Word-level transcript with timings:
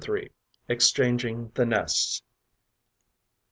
EXCHANGING 0.67 1.51
THE 1.53 1.63
NESTS. 1.63 2.23